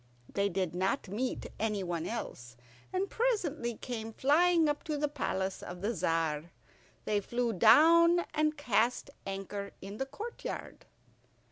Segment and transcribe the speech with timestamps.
[0.33, 2.57] They did not meet any one else,
[2.91, 6.49] and presently came flying up to the palace of the Tzar.
[7.05, 10.87] They flew down and cast anchor in the courtyard.